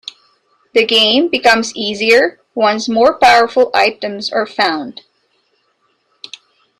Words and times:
The 0.73 0.83
game 0.83 1.27
becomes 1.27 1.75
easier 1.75 2.39
once 2.55 2.89
more 2.89 3.19
powerful 3.19 3.69
items 3.75 4.31
are 4.31 4.47
found. 4.47 5.01